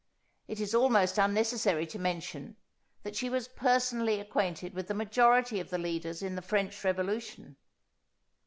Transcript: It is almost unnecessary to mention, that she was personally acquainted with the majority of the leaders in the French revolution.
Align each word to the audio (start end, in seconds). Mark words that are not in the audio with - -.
It 0.47 0.59
is 0.59 0.73
almost 0.73 1.19
unnecessary 1.19 1.85
to 1.85 1.99
mention, 1.99 2.55
that 3.03 3.15
she 3.15 3.29
was 3.29 3.47
personally 3.49 4.19
acquainted 4.19 4.73
with 4.73 4.87
the 4.87 4.95
majority 4.95 5.59
of 5.59 5.69
the 5.69 5.77
leaders 5.77 6.23
in 6.23 6.33
the 6.33 6.41
French 6.41 6.83
revolution. 6.83 7.55